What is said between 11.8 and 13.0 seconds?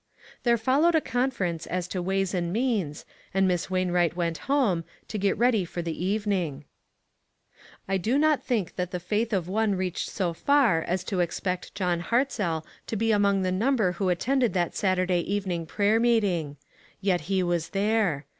Hartzell to